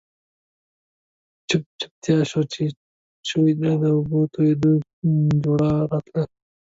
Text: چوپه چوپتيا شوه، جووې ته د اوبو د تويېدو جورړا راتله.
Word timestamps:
چوپه 1.49 1.67
چوپتيا 1.79 2.17
شوه، 2.29 2.43
جووې 3.27 3.53
ته 3.61 3.71
د 3.81 3.83
اوبو 3.95 4.19
د 4.27 4.31
تويېدو 4.33 4.71
جورړا 5.43 5.73
راتله. 5.91 6.23